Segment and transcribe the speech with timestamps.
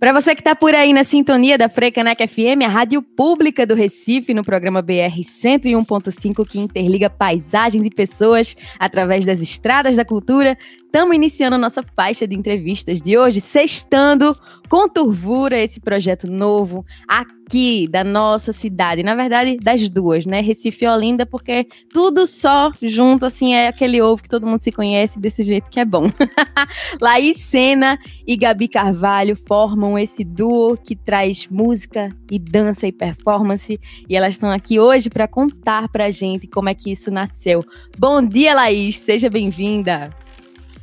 [0.00, 3.74] Para você que está por aí na sintonia da Frecanec FM, a rádio pública do
[3.74, 10.56] Recife, no programa BR 101.5, que interliga paisagens e pessoas através das estradas da cultura,
[10.88, 14.34] estamos iniciando a nossa faixa de entrevistas de hoje, sextando
[14.70, 20.40] com Turvura, esse projeto novo aqui da nossa cidade, na verdade das duas, né?
[20.40, 24.72] Recife e Olinda, porque tudo só junto, assim, é aquele ovo que todo mundo se
[24.72, 26.04] conhece desse jeito que é bom.
[27.00, 33.78] Laís Sena e Gabi Carvalho formam esse duo que traz música e dança e performance,
[34.08, 37.62] e elas estão aqui hoje para contar pra gente como é que isso nasceu.
[37.98, 40.27] Bom dia, Laís, seja bem-vinda.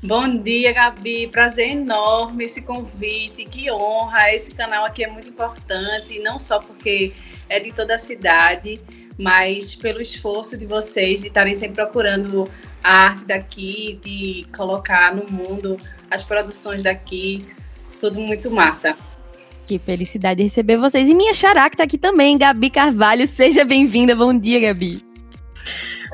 [0.03, 1.27] Bom dia, Gabi.
[1.27, 3.45] Prazer enorme esse convite.
[3.45, 4.33] Que honra.
[4.33, 7.13] Esse canal aqui é muito importante, não só porque
[7.49, 8.79] é de toda a cidade,
[9.17, 12.49] mas pelo esforço de vocês de estarem sempre procurando
[12.83, 15.77] a arte daqui, de colocar no mundo
[16.09, 17.45] as produções daqui.
[17.99, 18.95] Tudo muito massa.
[19.65, 21.09] Que felicidade receber vocês.
[21.09, 23.27] E minha xará que tá aqui também, Gabi Carvalho.
[23.27, 24.15] Seja bem-vinda.
[24.15, 25.04] Bom dia, Gabi.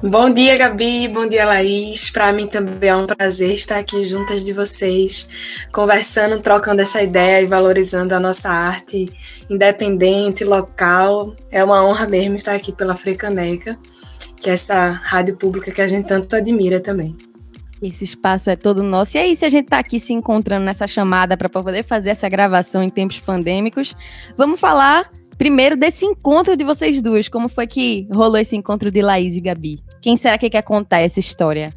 [0.04, 1.08] Bom dia, Gabi.
[1.08, 2.10] Bom dia, Laís.
[2.10, 5.30] Para mim também é um prazer estar aqui juntas de vocês,
[5.72, 9.14] conversando, trocando essa ideia e valorizando a nossa arte
[9.48, 11.36] independente, local.
[11.52, 13.78] É uma honra mesmo estar aqui pela Frecaneca,
[14.38, 17.16] que é essa rádio pública que a gente tanto admira também.
[17.80, 19.18] Esse espaço é todo nosso.
[19.18, 22.28] E aí, se a gente está aqui se encontrando nessa chamada para poder fazer essa
[22.28, 23.96] gravação em tempos pandêmicos,
[24.36, 25.12] vamos falar
[25.42, 27.28] primeiro desse encontro de vocês duas.
[27.28, 29.84] Como foi que rolou esse encontro de Laís e Gabi?
[30.00, 31.74] Quem será que quer contar essa história?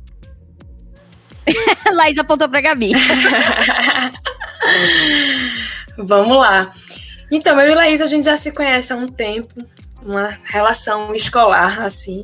[1.94, 2.92] Laís apontou para Gabi.
[5.96, 6.74] Vamos lá.
[7.32, 9.54] Então, eu e Laís, a gente já se conhece há um tempo,
[10.02, 12.22] uma relação escolar, assim.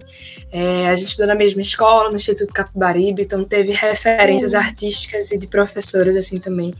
[0.52, 4.58] É, a gente estudou na mesma escola, no Instituto Capibaribe, então teve referências uhum.
[4.58, 6.74] artísticas e de professores, assim, também,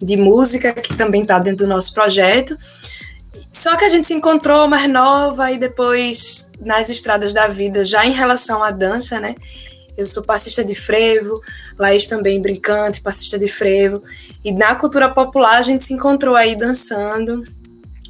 [0.00, 2.56] de música, que também está dentro do nosso projeto.
[3.56, 8.04] Só que a gente se encontrou mais nova e depois nas estradas da vida, já
[8.04, 9.34] em relação à dança, né?
[9.96, 11.40] Eu sou passista de frevo,
[11.78, 14.02] Laís também brincante, passista de frevo.
[14.44, 17.44] E na cultura popular a gente se encontrou aí dançando,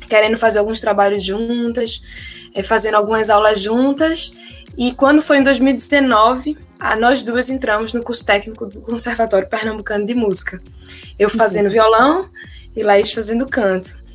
[0.09, 2.03] querendo fazer alguns trabalhos juntas,
[2.53, 4.35] eh, fazendo algumas aulas juntas.
[4.77, 6.59] E quando foi em 2019,
[6.99, 10.59] nós duas entramos no curso técnico do Conservatório Pernambucano de Música.
[11.17, 12.29] Eu fazendo violão
[12.75, 14.06] e Laís fazendo canto.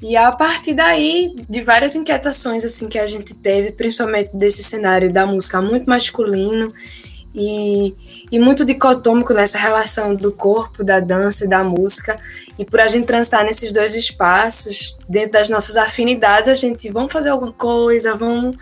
[0.00, 5.12] E a partir daí, de várias inquietações assim que a gente teve, principalmente desse cenário
[5.12, 6.72] da música muito masculino
[7.34, 7.94] e,
[8.30, 12.18] e muito dicotômico nessa relação do corpo, da dança e da música.
[12.56, 17.12] E por a gente transitar nesses dois espaços, dentro das nossas afinidades, a gente, vamos
[17.12, 18.56] fazer alguma coisa, vamos...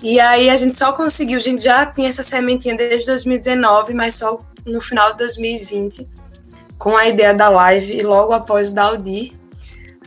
[0.00, 4.14] E aí a gente só conseguiu, a gente já tinha essa sementinha desde 2019, mas
[4.14, 6.06] só no final de 2020,
[6.78, 9.37] com a ideia da live e logo após da Audi,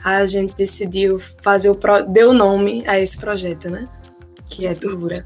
[0.04, 2.04] a gente decidiu fazer o pro...
[2.04, 3.88] deu nome a esse projeto, né?
[4.50, 5.26] Que é Turbura.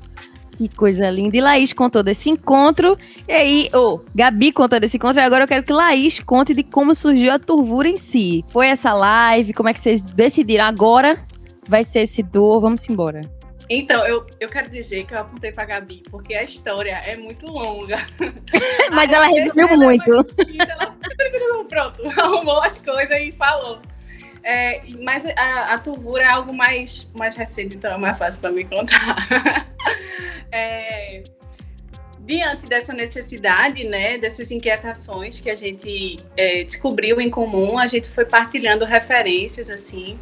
[0.58, 1.36] Que coisa linda.
[1.36, 2.98] E Laís contou desse encontro.
[3.28, 5.20] E aí, oh, Gabi contou desse encontro.
[5.20, 8.44] E agora eu quero que Laís conte de como surgiu a Turvura em si.
[8.48, 9.54] Foi essa live?
[9.54, 10.66] Como é que vocês decidiram?
[10.66, 11.26] Agora
[11.68, 12.62] vai ser esse duo.
[12.62, 13.22] Vamos embora.
[13.70, 17.48] Então, eu, eu quero dizer que eu apontei pra Gabi, porque a história é muito
[17.48, 17.98] longa.
[18.94, 20.12] Mas ela resumiu muito.
[20.12, 20.96] Ela,
[21.68, 23.80] pronto, arrumou as coisas e falou.
[24.48, 28.52] É, mas a, a Tuvura é algo mais, mais recente, então é mais fácil para
[28.52, 29.16] me contar.
[30.52, 31.24] é,
[32.20, 38.08] diante dessa necessidade, né, dessas inquietações que a gente é, descobriu em comum, a gente
[38.08, 40.20] foi partilhando referências, assim,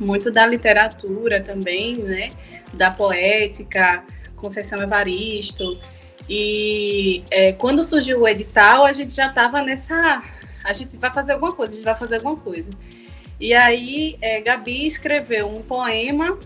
[0.00, 2.30] muito da literatura também, né,
[2.72, 4.02] da poética,
[4.34, 5.78] Conceição Evaristo,
[6.26, 10.22] e é, quando surgiu o edital, a gente já estava nessa,
[10.64, 12.70] a gente vai fazer alguma coisa, a gente vai fazer alguma coisa.
[13.42, 16.38] E aí, é, Gabi escreveu um poema.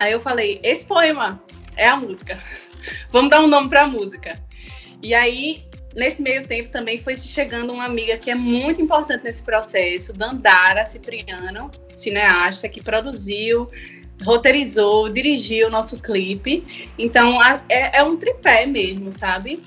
[0.00, 1.40] Aí eu falei: esse poema
[1.76, 2.42] é a música.
[3.08, 4.36] Vamos dar um nome para a música.
[5.00, 5.62] E aí,
[5.94, 10.84] nesse meio tempo, também foi chegando uma amiga que é muito importante nesse processo, Dandara
[10.84, 13.70] Cipriano, cineasta, que produziu,
[14.24, 16.90] roteirizou, dirigiu o nosso clipe.
[16.98, 19.62] Então, é, é um tripé mesmo, sabe?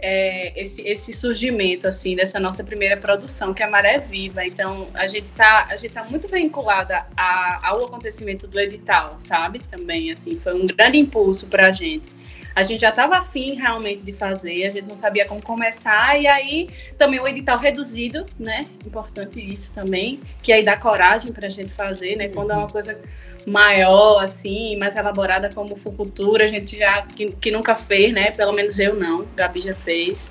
[0.00, 4.44] É, esse, esse surgimento assim dessa nossa primeira produção, que é a Maré Viva.
[4.46, 9.60] Então, a gente está a gente tá muito vinculada a, ao acontecimento do edital, sabe?
[9.70, 12.17] Também, assim, foi um grande impulso para a gente.
[12.58, 16.26] A gente já estava afim realmente de fazer, a gente não sabia como começar, e
[16.26, 16.68] aí
[16.98, 18.66] também o edital reduzido, né?
[18.84, 22.28] Importante isso também, que aí dá coragem para a gente fazer, né?
[22.30, 23.00] Quando é uma coisa
[23.46, 28.32] maior, assim, mais elaborada como Fucultura, a gente já, que, que nunca fez, né?
[28.32, 30.28] Pelo menos eu não, Gabi já fez.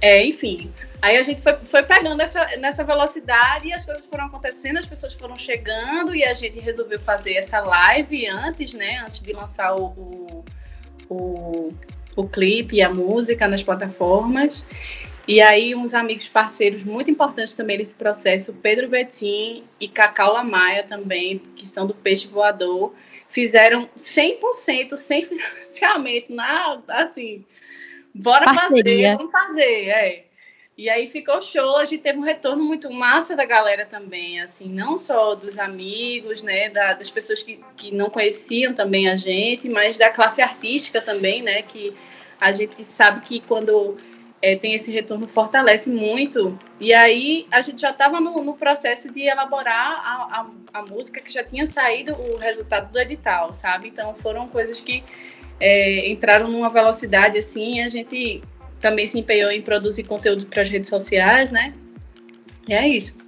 [0.00, 0.72] É, enfim,
[1.02, 4.86] aí a gente foi, foi pegando essa, nessa velocidade e as coisas foram acontecendo, as
[4.86, 9.02] pessoas foram chegando e a gente resolveu fazer essa live antes, né?
[9.04, 10.44] Antes de lançar o, o,
[11.08, 11.72] o,
[12.14, 14.66] o clipe e a música nas plataformas.
[15.28, 20.84] E aí, uns amigos parceiros muito importantes também nesse processo, Pedro Betim e Cacau Lamaia
[20.84, 22.94] também, que são do Peixe Voador,
[23.28, 27.44] fizeram 100% sem financiamento, na, assim,
[28.14, 29.10] bora Parceria.
[29.10, 30.25] fazer, vamos fazer, é.
[30.78, 34.68] E aí ficou show, a gente teve um retorno muito massa da galera também, assim,
[34.68, 39.70] não só dos amigos, né, da, das pessoas que, que não conheciam também a gente,
[39.70, 41.96] mas da classe artística também, né, que
[42.38, 43.96] a gente sabe que quando
[44.42, 46.58] é, tem esse retorno, fortalece muito.
[46.78, 51.22] E aí a gente já estava no, no, processo de elaborar a, a, a, música
[51.22, 53.88] que já tinha saído o resultado do edital, sabe?
[53.88, 55.02] Então foram coisas que
[55.58, 57.80] é, entraram numa velocidade assim.
[57.80, 58.42] A gente
[58.80, 61.74] também se empenhou em produzir conteúdo para as redes sociais, né?
[62.68, 63.25] E é isso.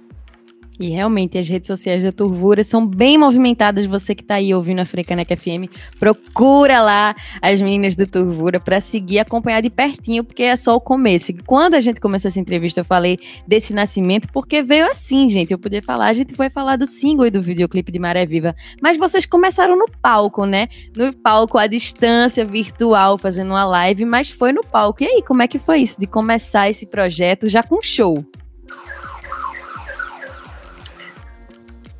[0.79, 3.85] E realmente as redes sociais da Turvura são bem movimentadas.
[3.85, 5.67] Você que está aí ouvindo a Frecaneca FM,
[5.99, 10.79] procura lá as meninas do Turvura para seguir, acompanhar de pertinho, porque é só o
[10.79, 11.33] começo.
[11.45, 15.51] Quando a gente começou essa entrevista, eu falei desse nascimento, porque veio assim, gente.
[15.51, 18.55] Eu podia falar, a gente foi falar do single e do videoclipe de Maré Viva,
[18.81, 20.69] mas vocês começaram no palco, né?
[20.95, 25.03] No palco, à distância, virtual, fazendo uma live, mas foi no palco.
[25.03, 28.23] E aí, como é que foi isso de começar esse projeto já com show?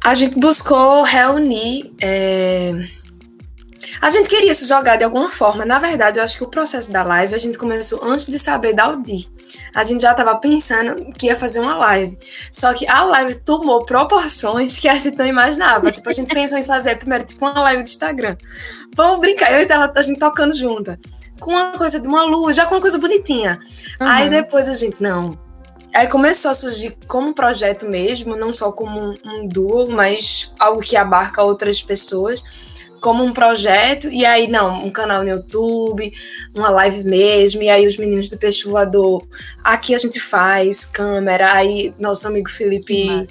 [0.04, 1.94] A gente buscou reunir.
[2.01, 2.74] É...
[4.01, 5.66] A gente queria se jogar de alguma forma.
[5.66, 8.74] Na verdade, eu acho que o processo da live a gente começou antes de saber
[8.74, 9.28] da Audi.
[9.74, 12.18] A gente já estava pensando que ia fazer uma live.
[12.51, 15.92] Só que a live tomou proporções que a gente não imaginava.
[15.92, 18.38] tipo, a gente pensou em fazer primeiro tipo uma live de Instagram.
[18.95, 21.00] Vamos brincar, eu e ela, a gente tocando junta.
[21.40, 23.60] Com uma coisa de uma lua, já com uma coisa bonitinha.
[24.00, 24.07] Uhum.
[24.07, 25.38] Aí depois a gente, não,
[25.94, 30.81] Aí começou a surgir como projeto mesmo, não só como um, um duo, mas algo
[30.81, 32.44] que abarca outras pessoas,
[33.01, 34.07] como um projeto.
[34.09, 36.13] E aí, não, um canal no YouTube,
[36.56, 37.63] uma live mesmo.
[37.63, 39.25] E aí, os meninos do Peixe Voador,
[39.63, 41.53] aqui a gente faz câmera.
[41.53, 43.24] Aí, nosso amigo Felipe.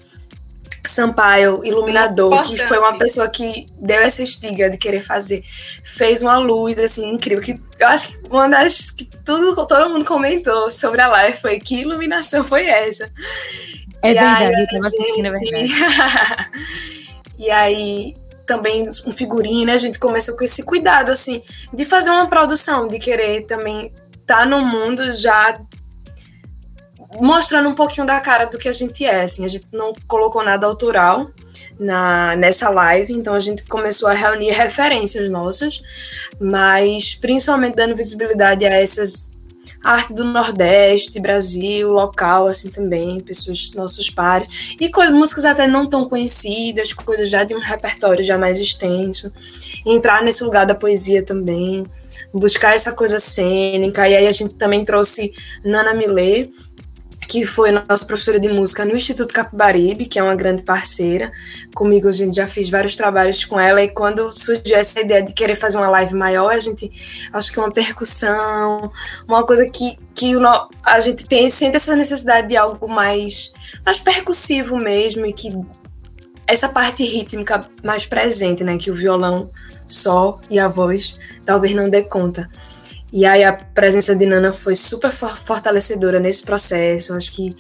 [0.89, 5.43] Sampaio, iluminador, que foi uma pessoa que deu essa estiga de querer fazer,
[5.83, 7.43] fez uma luz assim incrível.
[7.43, 11.61] Que eu acho que uma das que tudo todo mundo comentou sobre a live foi
[11.61, 13.11] que iluminação foi essa.
[14.03, 15.73] É e verdade, aí, eu tava assistindo, é verdade.
[17.39, 19.75] e aí também um figurino, né?
[19.75, 21.43] a gente começou com esse cuidado assim
[21.73, 25.61] de fazer uma produção, de querer também estar tá no mundo já
[27.21, 30.45] mostrando um pouquinho da cara do que a gente é, assim, a gente não colocou
[30.45, 31.31] nada autoral
[31.79, 35.81] na nessa live, então a gente começou a reunir referências nossas,
[36.41, 39.31] mas principalmente dando visibilidade a essas
[39.83, 46.09] arte do Nordeste, Brasil, local, assim também, pessoas, nossos pares, e músicas até não tão
[46.09, 49.33] conhecidas, coisas já de um repertório já mais extenso,
[49.87, 51.87] entrar nesse lugar da poesia também,
[52.33, 55.33] buscar essa coisa cênica, e aí a gente também trouxe
[55.65, 56.51] Nana Millet,
[57.29, 61.31] que foi nossa professora de música no Instituto Capibaribe, que é uma grande parceira.
[61.75, 65.35] Comigo a gente já fez vários trabalhos com ela e quando surgiu essa ideia de
[65.35, 66.91] querer fazer uma live maior, a gente
[67.31, 68.91] acho que uma percussão,
[69.29, 70.33] uma coisa que, que
[70.83, 73.53] a gente tem sente essa necessidade de algo mais
[73.85, 75.53] mais percussivo mesmo e que
[76.47, 79.51] essa parte rítmica mais presente, né, que o violão
[79.87, 82.49] só e a voz talvez não dê conta.
[83.13, 87.15] E aí a presença de Nana foi super fortalecedora nesse processo.
[87.15, 87.55] Acho que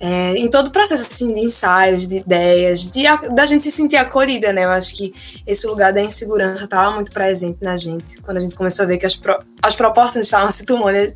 [0.00, 3.96] é, em todo o processo assim, de ensaios, de ideias, de, da gente se sentir
[3.96, 4.64] acolhida, né?
[4.64, 5.14] Eu acho que
[5.46, 8.98] esse lugar da insegurança estava muito presente na gente, quando a gente começou a ver
[8.98, 11.14] que as, pro, as propostas estavam se tomando.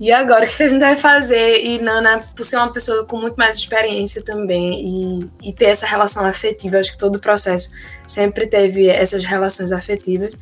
[0.00, 1.62] E agora, o que a gente vai fazer?
[1.62, 5.84] E Nana, por ser uma pessoa com muito mais experiência também e, e ter essa
[5.84, 7.70] relação afetiva, acho que todo o processo
[8.06, 10.32] sempre teve essas relações afetivas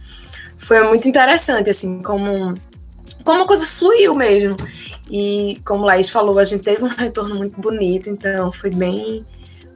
[0.56, 2.54] foi muito interessante, assim, como,
[3.24, 4.56] como a coisa fluiu mesmo.
[5.10, 9.24] E como o Laís falou, a gente teve um retorno muito bonito, então foi bem.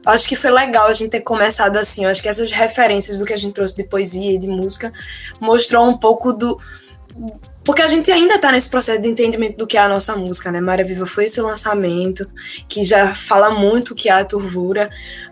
[0.05, 2.05] Acho que foi legal a gente ter começado assim.
[2.05, 4.91] Acho que essas referências do que a gente trouxe de poesia e de música
[5.39, 6.59] mostrou um pouco do.
[7.63, 10.51] Porque a gente ainda está nesse processo de entendimento do que é a nossa música,
[10.51, 10.59] né?
[10.59, 12.27] Maria Viva foi esse lançamento
[12.67, 14.89] que já fala muito o que é a turvura,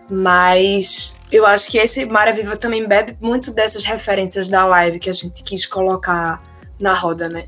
[0.08, 5.10] mas eu acho que esse Mara Viva também bebe muito dessas referências da live que
[5.10, 6.42] a gente quis colocar
[6.78, 7.46] na roda, né?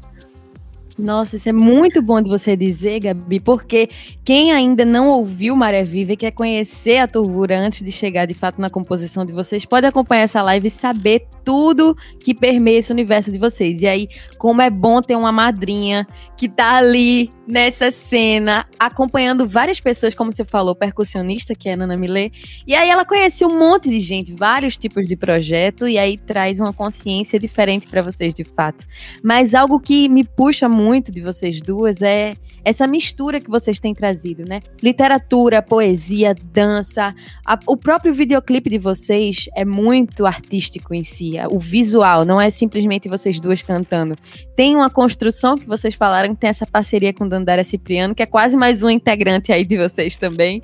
[1.02, 3.88] Nossa, isso é muito bom de você dizer, Gabi, porque
[4.24, 8.34] quem ainda não ouviu Maré Viva e quer conhecer a Turvura antes de chegar de
[8.34, 12.92] fato na composição de vocês, pode acompanhar essa live e saber tudo que permeia esse
[12.92, 13.82] universo de vocês.
[13.82, 16.06] E aí, como é bom ter uma madrinha
[16.36, 21.76] que tá ali nessa cena, acompanhando várias pessoas, como você falou, percussionista, que é a
[21.76, 22.30] Nana Milê.
[22.64, 26.60] E aí ela conhece um monte de gente, vários tipos de projeto, e aí traz
[26.60, 28.86] uma consciência diferente para vocês, de fato.
[29.22, 33.94] Mas algo que me puxa muito de vocês duas é essa mistura que vocês têm
[33.94, 34.60] trazido, né?
[34.82, 37.14] Literatura, poesia, dança.
[37.46, 41.34] A, o próprio videoclipe de vocês é muito artístico em si.
[41.50, 44.16] O visual não é simplesmente vocês duas cantando.
[44.54, 48.56] Tem uma construção que vocês falaram tem essa parceria com Dandara Cipriano, que é quase
[48.56, 50.60] mais um integrante aí de vocês também.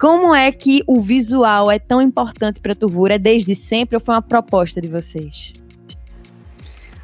[0.00, 3.14] Como é que o visual é tão importante para Turvura?
[3.14, 5.52] É desde sempre ou foi uma proposta de vocês?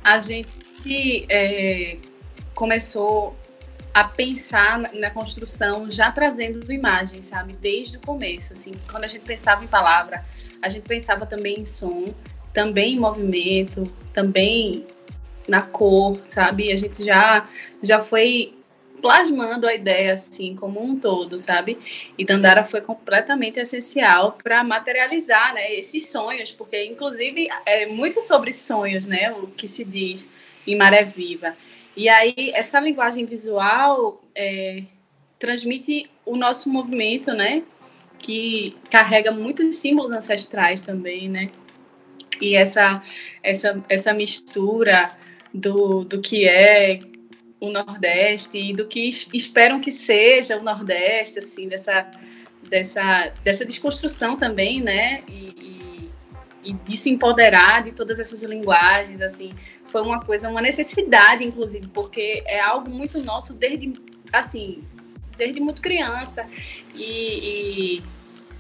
[0.05, 1.97] A gente é,
[2.55, 3.37] começou
[3.95, 7.53] a pensar na construção já trazendo imagens, sabe?
[7.53, 10.25] Desde o começo, assim, quando a gente pensava em palavra,
[10.63, 12.15] a gente pensava também em som,
[12.53, 14.87] também em movimento, também
[15.47, 16.73] na cor, sabe?
[16.73, 17.49] A gente já
[17.83, 18.55] já foi
[19.03, 21.77] plasmando a ideia assim como um todo, sabe?
[22.17, 28.53] E Dandara foi completamente essencial para materializar, né, esses sonhos, porque inclusive é muito sobre
[28.53, 30.29] sonhos, né, o que se diz
[30.65, 31.57] em Maré Viva.
[31.97, 34.83] E aí, essa linguagem visual é,
[35.39, 37.63] transmite o nosso movimento, né?
[38.19, 41.51] Que carrega muitos símbolos ancestrais também, né?
[42.41, 43.03] E essa,
[43.43, 45.17] essa, essa mistura
[45.53, 47.01] do, do que é
[47.61, 52.11] o Nordeste e do que esperam que seja o Nordeste, assim, dessa,
[52.69, 55.23] dessa, dessa desconstrução também, né?
[55.29, 55.82] E, e
[56.63, 59.55] de se empoderar de todas essas linguagens, assim,
[59.85, 63.93] foi uma coisa, uma necessidade, inclusive, porque é algo muito nosso desde,
[64.33, 64.85] assim,
[65.37, 66.47] desde muito criança
[66.95, 68.03] e, e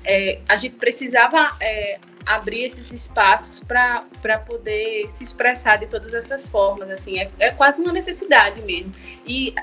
[0.04, 6.49] é, a gente precisava é, abrir esses espaços para poder se expressar de todas essas
[6.49, 8.92] formas, assim, é, é quase uma necessidade mesmo.
[9.26, 9.54] E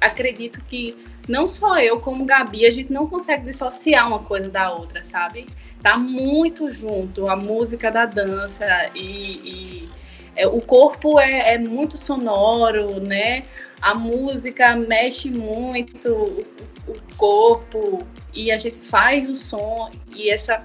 [0.00, 0.96] acredito que
[1.28, 5.46] não só eu como Gabi, a gente não consegue dissociar uma coisa da outra, sabe?
[5.82, 9.88] tá muito junto, a música da dança e, e
[10.34, 13.44] é, o corpo é, é, muito sonoro, né?
[13.80, 16.46] A música mexe muito o,
[16.88, 20.62] o, corpo e a gente faz o som e essa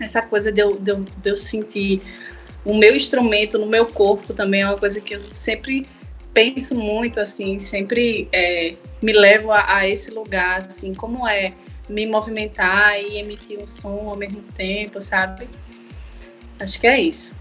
[0.00, 2.02] essa coisa de eu, de eu, de eu sentir
[2.64, 5.86] o meu instrumento no meu corpo também é uma coisa que eu sempre
[6.34, 11.54] penso muito assim, sempre é, me levo a, a esse lugar assim, como é
[11.88, 15.48] me movimentar e emitir um som ao mesmo tempo, sabe?
[16.58, 17.34] Acho que é isso.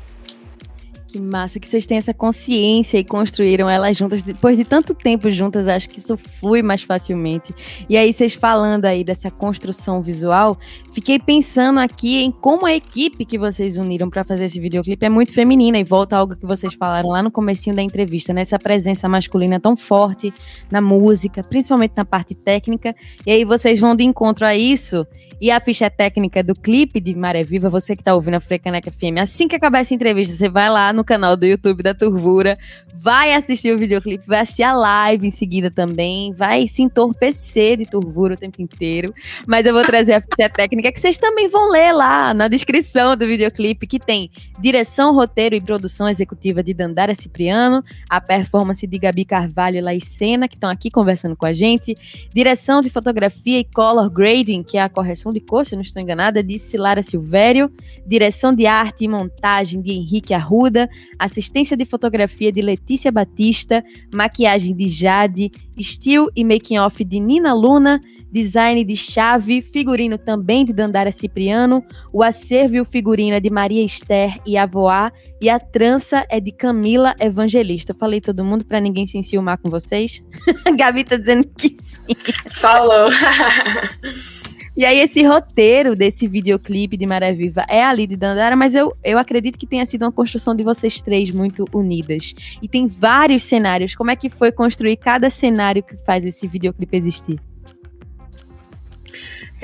[1.13, 4.23] Que massa que vocês têm essa consciência e construíram elas juntas.
[4.23, 7.53] Depois de tanto tempo juntas, acho que isso flui mais facilmente.
[7.87, 10.57] E aí, vocês falando aí dessa construção visual,
[10.91, 15.09] fiquei pensando aqui em como a equipe que vocês uniram para fazer esse videoclipe é
[15.09, 15.77] muito feminina.
[15.77, 18.41] E volta algo que vocês falaram lá no comecinho da entrevista, né?
[18.63, 20.33] presença masculina tão forte
[20.71, 22.95] na música, principalmente na parte técnica.
[23.23, 25.05] E aí, vocês vão de encontro a isso.
[25.39, 28.89] E a ficha técnica do clipe de Maré Viva, você que está ouvindo a Frecaneca
[28.89, 31.93] FM, assim que acabar essa entrevista, você vai lá no no canal do YouTube da
[31.93, 32.57] Turvura,
[32.95, 37.85] vai assistir o videoclipe, vai assistir a live em seguida também, vai se entorpecer de
[37.85, 39.13] Turvura o tempo inteiro.
[39.45, 43.17] Mas eu vou trazer a ficha técnica que vocês também vão ler lá na descrição
[43.17, 48.97] do videoclipe, que tem direção, roteiro e produção executiva de Dandara Cipriano, a performance de
[48.97, 51.93] Gabi Carvalho e Laís Sena, que estão aqui conversando com a gente,
[52.33, 55.83] direção de fotografia e color grading, que é a correção de cor, se eu não
[55.83, 57.69] estou enganada, de Silara Silvério,
[58.05, 63.83] direção de arte e montagem de Henrique Arruda, assistência de fotografia de Letícia Batista,
[64.13, 67.99] maquiagem de Jade, estilo e making off de Nina Luna,
[68.31, 73.49] design de chave, figurino também de Dandara Cipriano, o acervo e o figurino é de
[73.51, 77.93] Maria Esther e Avoá, e a trança é de Camila Evangelista.
[77.93, 80.23] falei todo mundo para ninguém se enciumar com vocês?
[80.75, 82.01] Gabi tá dizendo que sim.
[82.49, 83.09] Falou.
[84.75, 88.95] E aí, esse roteiro desse videoclipe de Maré Viva é ali de Dandara, mas eu,
[89.03, 92.33] eu acredito que tenha sido uma construção de vocês três muito unidas.
[92.59, 93.93] E tem vários cenários.
[93.93, 97.39] Como é que foi construir cada cenário que faz esse videoclipe existir?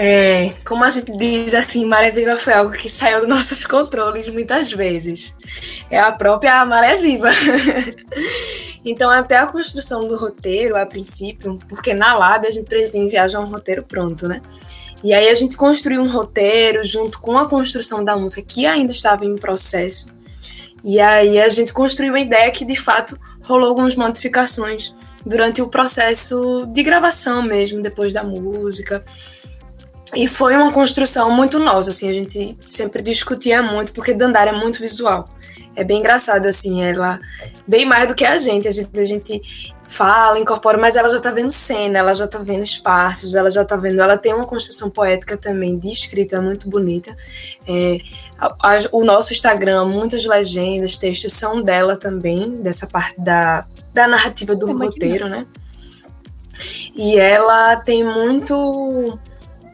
[0.01, 4.29] É, como a gente diz assim, Maré Viva foi algo que saiu dos nossos controles
[4.29, 5.35] muitas vezes.
[5.89, 7.31] É a própria Maré Viva.
[8.85, 13.27] então, até a construção do roteiro, a princípio, porque na Lab a gente precisa enviar
[13.31, 14.41] um roteiro pronto, né?
[15.03, 18.91] E aí a gente construiu um roteiro junto com a construção da música que ainda
[18.91, 20.13] estava em processo.
[20.83, 24.93] E aí a gente construiu uma ideia que de fato rolou algumas modificações
[25.25, 29.03] durante o processo de gravação mesmo, depois da música.
[30.15, 34.53] E foi uma construção muito nossa, assim, a gente sempre discutia muito, porque Dandara é
[34.53, 35.29] muito visual.
[35.75, 37.19] É bem engraçado, assim, ela
[37.67, 38.67] bem mais do que a gente.
[38.67, 39.41] A gente, a gente
[39.89, 43.65] fala, incorpora, mas ela já tá vendo cena, ela já tá vendo espaços, ela já
[43.65, 43.99] tá vendo.
[43.99, 47.17] Ela tem uma construção poética também de escrita muito bonita.
[47.67, 47.97] É,
[48.37, 54.07] a, a, o nosso Instagram, muitas legendas, textos são dela também, dessa parte da, da
[54.07, 55.47] narrativa do é roteiro, né?
[56.95, 59.17] E ela tem muito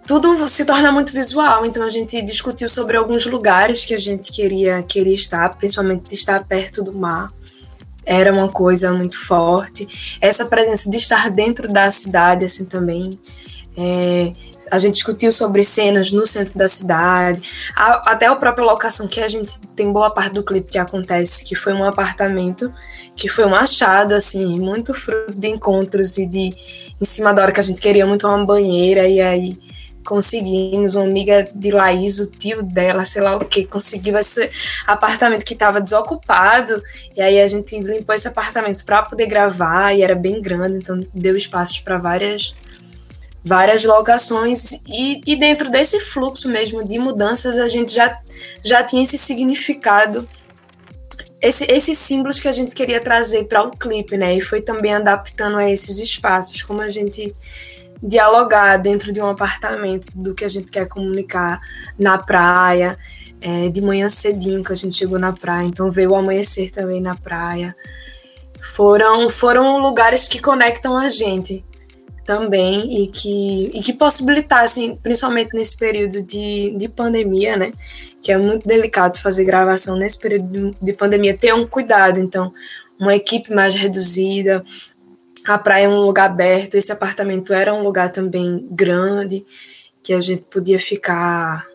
[0.08, 4.32] tudo se torna muito visual, então a gente discutiu sobre alguns lugares que a gente
[4.32, 7.34] queria, queria estar, principalmente estar perto do mar.
[8.06, 10.18] Era uma coisa muito forte.
[10.22, 13.20] Essa presença de estar dentro da cidade, assim, também.
[13.78, 14.32] É,
[14.72, 17.42] a gente discutiu sobre cenas no centro da cidade,
[17.76, 21.44] a, até a própria locação que a gente tem boa parte do clipe que acontece,
[21.44, 22.74] que foi um apartamento,
[23.16, 26.56] que foi um achado, assim, muito fruto de encontros e de
[27.00, 29.58] em cima da hora que a gente queria muito uma banheira, e aí
[30.06, 34.50] conseguimos, uma amiga de Laís, o tio dela, sei lá o que, conseguiu esse
[34.86, 36.82] apartamento que estava desocupado,
[37.16, 41.06] e aí a gente limpou esse apartamento para poder gravar, e era bem grande, então
[41.14, 42.56] deu espaços para várias
[43.48, 48.20] várias locações, e, e dentro desse fluxo mesmo de mudanças, a gente já,
[48.64, 50.28] já tinha esse significado
[51.46, 54.36] esse, esses símbolos que a gente queria trazer para o clipe, né?
[54.36, 57.32] E foi também adaptando a esses espaços, como a gente
[58.02, 61.60] dialogar dentro de um apartamento do que a gente quer comunicar
[61.98, 62.98] na praia,
[63.42, 67.02] é, de manhã cedinho que a gente chegou na praia, então veio o amanhecer também
[67.02, 67.76] na praia.
[68.60, 71.64] Foram, foram lugares que conectam a gente
[72.26, 77.72] também e que, e que possibilitassem, principalmente nesse período de, de pandemia, né?
[78.24, 82.20] Que é muito delicado fazer gravação nesse período de pandemia, ter um cuidado.
[82.20, 82.52] Então,
[83.00, 84.66] uma equipe mais reduzida,
[85.48, 89.46] a praia é um lugar aberto, esse apartamento era um lugar também grande,
[90.04, 91.66] que a gente podia ficar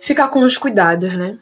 [0.00, 1.38] ficar com os cuidados, né?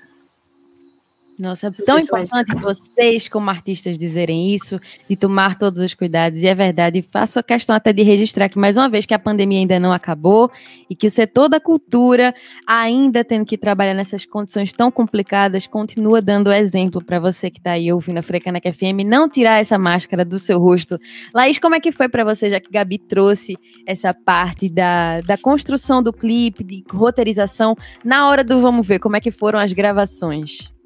[1.39, 6.43] Nossa, é tão importante vocês, como artistas, dizerem isso, de tomar todos os cuidados.
[6.43, 9.19] E é verdade, faço a questão até de registrar que, mais uma vez, que a
[9.21, 10.51] pandemia ainda não acabou
[10.91, 12.35] e que o setor da cultura,
[12.67, 17.73] ainda tendo que trabalhar nessas condições tão complicadas, continua dando exemplo para você que está
[17.73, 20.99] aí ouvindo a Frecanec FM, não tirar essa máscara do seu rosto.
[21.33, 25.39] Laís, como é que foi para você, já que Gabi trouxe essa parte da, da
[25.39, 29.73] construção do clipe, de roteirização, na hora do vamos ver, como é que foram as
[29.73, 30.77] gravações?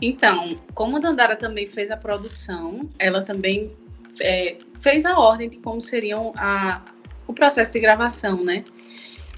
[0.00, 3.72] Então, como a Dandara também fez a produção, ela também
[4.20, 6.82] é, fez a ordem de como seriam a,
[7.26, 8.64] o processo de gravação, né?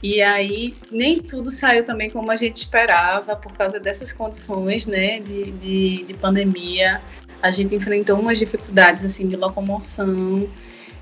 [0.02, 5.18] E aí nem tudo saiu também como a gente esperava por causa dessas condições, né,
[5.20, 7.00] de, de, de pandemia.
[7.42, 10.48] A gente enfrentou umas dificuldades assim de locomoção,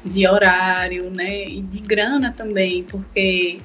[0.05, 3.59] de horário, né, e de grana também, porque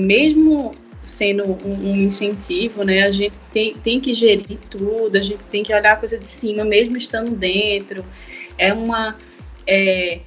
[0.00, 0.74] mesmo
[1.08, 3.02] sendo um, um, incentivo, né?
[3.04, 6.28] A gente tem, tem que gerir tudo, a gente tem que olhar a coisa de
[6.28, 8.04] cima, mesmo estando dentro.
[8.56, 9.16] É uma.
[9.66, 10.20] É,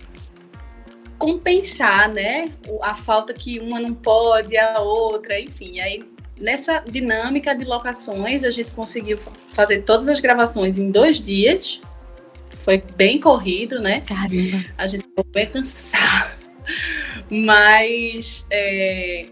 [1.17, 2.51] compensar, né?
[2.81, 5.79] A falta que uma não pode, a outra, enfim.
[5.79, 6.03] Aí,
[6.39, 9.19] nessa dinâmica de locações, a gente conseguiu
[9.53, 11.79] fazer todas as gravações em dois dias.
[12.57, 14.01] Foi bem corrido, né?
[14.01, 14.65] Caramba.
[14.77, 16.39] A gente ficou bem cansado.
[17.29, 19.27] Mas é,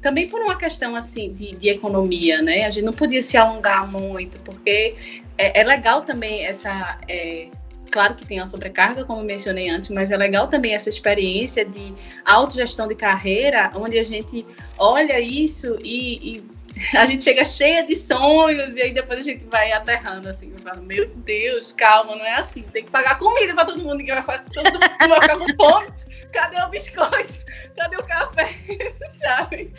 [0.00, 2.64] também por uma questão assim de, de, economia, né?
[2.64, 4.94] A gente não podia se alongar muito, porque
[5.36, 6.98] é, é legal também essa.
[7.08, 7.48] É,
[7.90, 11.94] claro que tem a sobrecarga, como mencionei antes, mas é legal também essa experiência de
[12.24, 16.44] autogestão de carreira, onde a gente olha isso e, e
[16.96, 20.58] a gente chega cheia de sonhos e aí depois a gente vai aterrando assim, eu
[20.58, 24.14] falo, meu Deus, calma, não é assim, tem que pagar comida para todo mundo, que
[24.14, 25.98] vai, todo mundo vai ficar com fome.
[26.32, 27.34] Cadê o biscoito?
[27.76, 28.54] Cadê o café?
[29.10, 29.72] Sabe?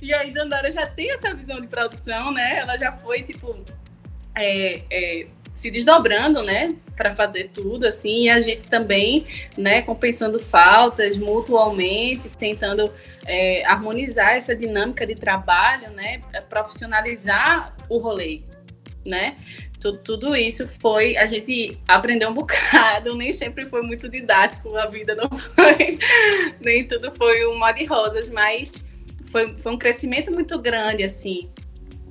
[0.00, 2.58] E aí Dandara já tem essa visão de produção, né?
[2.58, 3.64] Ela já foi, tipo,
[4.34, 5.26] é, é,
[5.58, 12.28] se desdobrando, né, para fazer tudo assim, e a gente também, né, compensando faltas mutualmente,
[12.28, 12.92] tentando
[13.26, 18.42] é, harmonizar essa dinâmica de trabalho, né, profissionalizar o rolê,
[19.04, 19.36] né?
[19.80, 24.86] Tudo, tudo isso foi, a gente aprendeu um bocado, nem sempre foi muito didático, a
[24.86, 25.98] vida não foi,
[26.60, 28.88] nem tudo foi um mar de rosas, mas
[29.26, 31.48] foi, foi um crescimento muito grande, assim.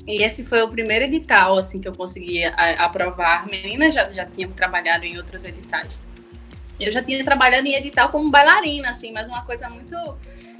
[0.07, 3.45] E esse foi o primeiro edital, assim, que eu consegui a, aprovar.
[3.47, 5.99] Meninas já, já tinham trabalhado em outros editais.
[6.79, 9.95] Eu já tinha trabalhado em edital como bailarina, assim, mas uma coisa muito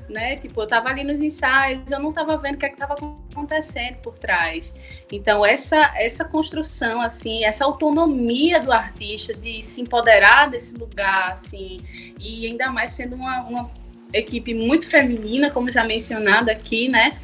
[0.10, 0.36] né?
[0.38, 2.94] Tipo, eu tava ali nos ensaios, eu não tava vendo o que é que tava
[2.94, 4.74] acontecendo por trás.
[5.12, 11.80] Então, essa, essa construção, assim, essa autonomia do artista de se empoderar desse lugar, assim,
[12.20, 13.72] e ainda mais sendo uma, uma
[14.14, 17.20] equipe muito feminina, como já mencionado aqui, né?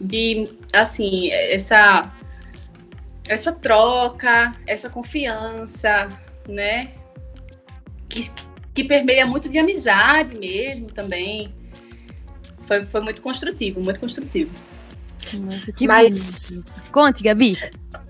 [0.00, 2.12] De, assim, essa,
[3.28, 6.08] essa troca, essa confiança,
[6.48, 6.92] né?
[8.08, 8.30] Que,
[8.74, 11.54] que permeia muito de amizade mesmo também.
[12.66, 14.50] Foi, foi muito construtivo, muito construtivo.
[15.34, 16.62] Nossa, que Mas.
[16.64, 16.92] Bonito.
[16.92, 17.58] Conte, Gabi.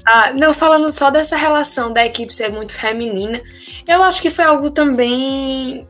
[0.05, 3.43] Ah, não, falando só dessa relação da equipe ser muito feminina,
[3.87, 5.87] eu acho que foi algo também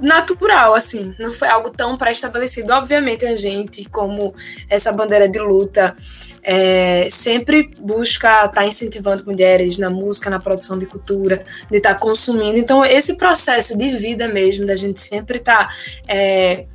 [0.00, 2.72] natural, assim, não foi algo tão pré-estabelecido.
[2.72, 4.34] Obviamente, a gente, como
[4.68, 5.96] essa bandeira de luta,
[6.42, 11.94] é, sempre busca estar tá incentivando mulheres na música, na produção de cultura, de estar
[11.94, 12.58] tá consumindo.
[12.58, 15.68] Então, esse processo de vida mesmo, da gente sempre estar.
[15.68, 15.74] Tá,
[16.06, 16.66] é,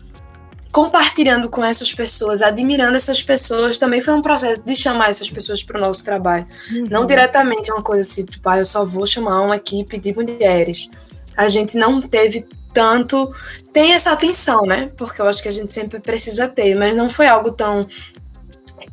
[0.73, 5.63] compartilhando com essas pessoas, admirando essas pessoas, também foi um processo de chamar essas pessoas
[5.63, 6.47] para o nosso trabalho.
[6.71, 6.87] Uhum.
[6.89, 10.89] Não diretamente uma coisa assim, tipo, ah, eu só vou chamar uma equipe de mulheres.
[11.37, 13.31] A gente não teve tanto.
[13.71, 14.91] Tem essa atenção, né?
[14.97, 17.85] Porque eu acho que a gente sempre precisa ter, mas não foi algo tão.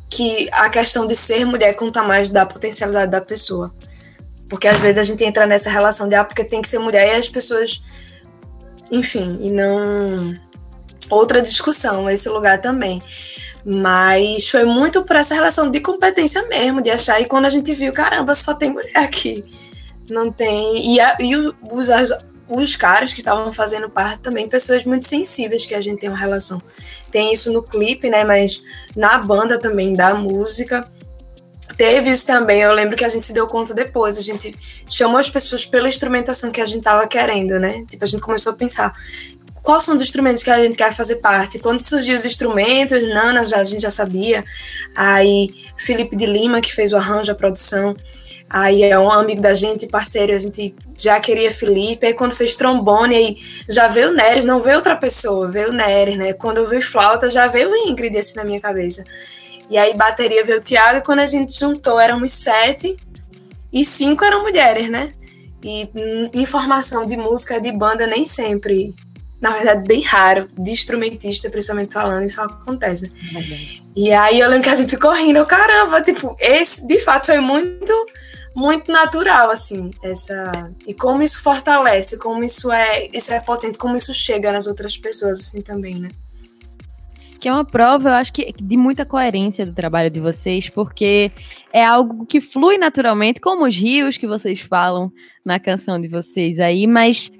[0.07, 3.73] que a questão de ser mulher conta mais da potencialidade da pessoa.
[4.47, 7.07] Porque às vezes a gente entra nessa relação de, ah, porque tem que ser mulher
[7.07, 7.81] e as pessoas.
[8.91, 10.50] Enfim, e não.
[11.09, 13.01] Outra discussão, esse lugar também.
[13.65, 17.21] Mas foi muito por essa relação de competência mesmo, de achar.
[17.21, 19.43] E quando a gente viu, caramba, só tem mulher aqui.
[20.09, 20.93] Não tem.
[20.93, 22.11] E, a, e os, as,
[22.49, 26.17] os caras que estavam fazendo parte também, pessoas muito sensíveis que a gente tem uma
[26.17, 26.61] relação.
[27.11, 28.23] Tem isso no clipe, né?
[28.23, 28.61] Mas
[28.95, 30.87] na banda também, da música.
[31.77, 34.53] Teve isso também, eu lembro que a gente se deu conta depois, a gente
[34.87, 37.85] chamou as pessoas pela instrumentação que a gente tava querendo, né?
[37.87, 38.93] Tipo, a gente começou a pensar,
[39.61, 41.59] quais são os instrumentos que a gente quer fazer parte.
[41.59, 44.43] Quando surgiu os instrumentos, Nana já, a gente já sabia.
[44.95, 47.95] Aí Felipe de Lima, que fez o arranjo, a produção.
[48.49, 52.05] Aí é um amigo da gente, parceiro, a gente já queria Felipe.
[52.05, 53.37] Aí quando fez trombone, aí
[53.69, 56.33] já veio o Neres, não veio outra pessoa, veio o Neres, né?
[56.33, 59.03] Quando eu vi flauta, já veio o Ingrid assim na minha cabeça.
[59.69, 62.97] E aí bateria veio o Thiago, e quando a gente juntou, éramos sete
[63.71, 65.13] e cinco eram mulheres, né?
[65.63, 68.93] E hum, informação de música, de banda, nem sempre
[69.41, 73.81] na verdade, bem raro, de instrumentista, principalmente falando, isso acontece, né?
[73.95, 77.39] E aí eu lembro que a gente ficou rindo, caramba, tipo, esse de fato foi
[77.39, 77.91] muito
[78.53, 80.73] muito natural, assim, essa.
[80.85, 84.97] E como isso fortalece, como isso é, isso é potente, como isso chega nas outras
[84.97, 86.09] pessoas, assim, também, né?
[87.39, 91.31] Que é uma prova, eu acho que de muita coerência do trabalho de vocês, porque
[91.73, 95.11] é algo que flui naturalmente, como os rios que vocês falam
[95.43, 97.31] na canção de vocês aí, mas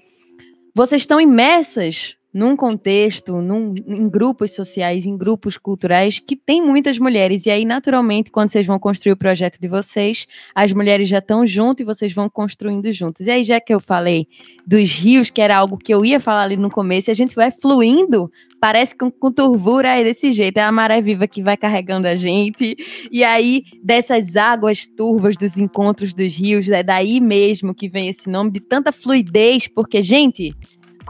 [0.74, 6.98] vocês estão imersas num contexto, num, em grupos sociais, em grupos culturais que tem muitas
[6.98, 7.46] mulheres.
[7.46, 11.46] E aí, naturalmente, quando vocês vão construir o projeto de vocês, as mulheres já estão
[11.46, 13.28] junto e vocês vão construindo juntas.
[13.28, 14.28] E aí, já que eu falei
[14.65, 17.36] dos rios, que era algo que eu ia falar ali no começo, e a gente
[17.36, 21.58] vai fluindo, parece que com turvura é desse jeito, é a maré viva que vai
[21.58, 22.76] carregando a gente.
[23.12, 28.30] E aí, dessas águas turvas dos encontros dos rios, é daí mesmo que vem esse
[28.30, 30.56] nome de tanta fluidez, porque, gente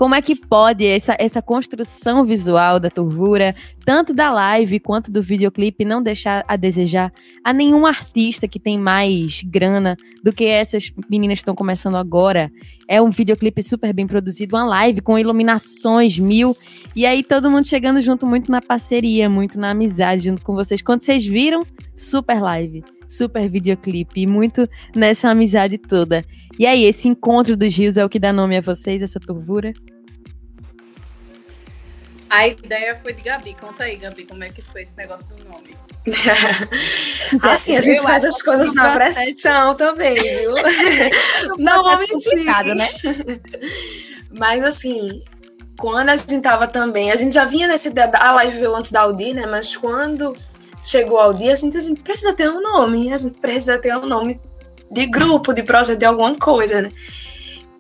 [0.02, 3.54] como é que pode essa, essa construção visual da Turvura,
[3.86, 8.80] tanto da live quanto do videoclipe, não deixar a desejar a nenhum artista que tem
[8.80, 12.52] mais grana do que essas meninas que estão começando agora?
[12.88, 16.58] É um videoclipe super bem produzido, uma live com iluminações mil,
[16.96, 20.82] e aí todo mundo chegando junto muito na parceria, muito na amizade junto com vocês.
[20.82, 21.64] Quando vocês viram,
[21.96, 26.24] super live super videoclipe, muito nessa amizade toda.
[26.58, 29.74] E aí, esse encontro dos rios é o que dá nome a vocês, essa turvura?
[32.32, 33.54] A ideia foi de Gabi.
[33.60, 35.76] Conta aí, Gabi, como é que foi esse negócio do nome?
[37.44, 40.56] assim, a gente faz as coisas na pressão também, viu?
[41.60, 42.46] Não vou mentir.
[42.74, 42.88] Né?
[44.32, 45.22] Mas assim,
[45.78, 48.94] quando a gente tava também, a gente já vinha nessa ideia, a live veio antes
[48.94, 49.46] da Audi, né?
[49.46, 50.34] Mas quando
[50.82, 53.94] chegou ao dia, a gente, a gente precisa ter um nome, a gente precisa ter
[53.98, 54.40] um nome
[54.90, 56.94] de grupo, de projeto, de alguma coisa, né?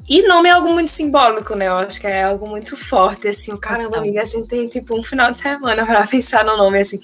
[0.07, 1.67] E nome é algo muito simbólico, né?
[1.67, 3.55] Eu acho que é algo muito forte, assim.
[3.57, 6.99] Caramba, amiga, a gente tem, tipo, um final de semana para pensar no nome, assim.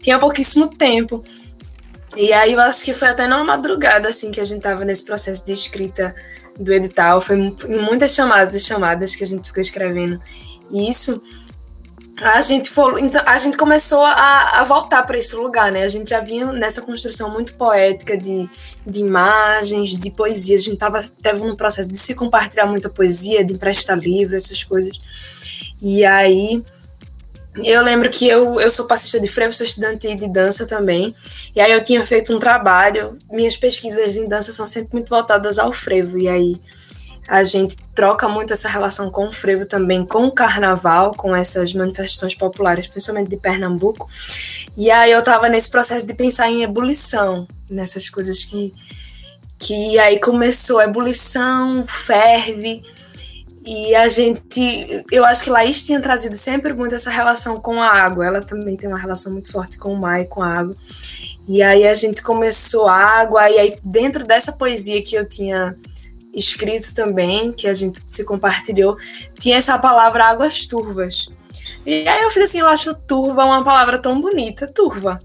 [0.00, 1.22] Tinha pouquíssimo tempo.
[2.16, 5.04] E aí eu acho que foi até numa madrugada, assim, que a gente tava nesse
[5.04, 6.14] processo de escrita
[6.58, 7.20] do edital.
[7.20, 10.20] Foi em muitas chamadas e chamadas que a gente ficou escrevendo.
[10.70, 11.22] E isso
[12.22, 15.82] a gente falou, então a gente começou a, a voltar para esse lugar, né?
[15.82, 18.48] A gente já vinha nessa construção muito poética de,
[18.86, 20.56] de imagens, de poesia.
[20.56, 24.64] A gente tava teve no processo de se compartilhar muita poesia, de emprestar livros, essas
[24.64, 24.98] coisas.
[25.80, 26.64] E aí
[27.62, 31.14] eu lembro que eu, eu sou passista de frevo, sou estudante de dança também.
[31.54, 33.18] E aí eu tinha feito um trabalho.
[33.30, 36.18] Minhas pesquisas em dança são sempre muito voltadas ao frevo.
[36.18, 36.56] E aí
[37.26, 41.72] a gente troca muito essa relação com o frevo também, com o carnaval, com essas
[41.74, 44.08] manifestações populares, principalmente de Pernambuco.
[44.76, 48.72] E aí eu estava nesse processo de pensar em ebulição, nessas coisas que
[49.58, 52.82] que aí começou a ebulição, ferve,
[53.66, 57.88] e a gente, eu acho que Laís tinha trazido sempre muito essa relação com a
[57.88, 58.24] água.
[58.24, 60.74] Ela também tem uma relação muito forte com o mar e com a água.
[61.48, 65.76] E aí a gente começou a água, e aí dentro dessa poesia que eu tinha
[66.36, 68.98] escrito também, que a gente se compartilhou,
[69.38, 71.28] tinha essa palavra águas turvas.
[71.84, 75.20] E aí eu fiz assim, eu acho turva uma palavra tão bonita, turva.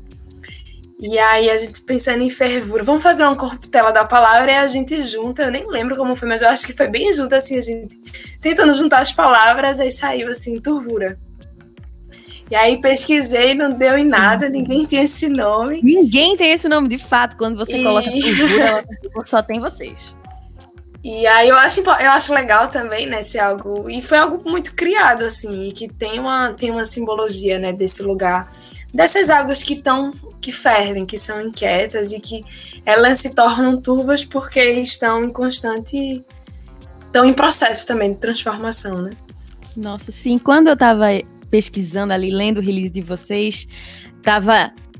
[0.99, 4.67] E aí a gente pensando em fervura, vamos fazer uma corruptela da palavra e a
[4.67, 7.57] gente junta, eu nem lembro como foi, mas eu acho que foi bem junto assim,
[7.57, 7.99] a gente
[8.39, 11.19] tentando juntar as palavras, aí saiu assim, turvura.
[12.51, 15.81] E aí pesquisei, não deu em nada, ninguém tinha esse nome.
[15.81, 17.83] Ninguém tem esse nome de fato, quando você e...
[17.83, 18.85] coloca turvura,
[19.25, 20.15] só tem vocês.
[21.03, 24.75] E aí eu acho, eu acho legal também, né, ser algo, e foi algo muito
[24.75, 28.51] criado, assim, e que tem uma, tem uma simbologia, né, desse lugar,
[28.93, 32.43] dessas águas que estão que fervem, que são inquietas e que
[32.85, 36.25] elas se tornam turvas porque estão em constante.
[37.05, 39.11] estão em processo também de transformação, né?
[39.77, 40.39] Nossa, sim.
[40.39, 41.05] Quando eu estava
[41.49, 43.67] pesquisando ali, lendo o release de vocês,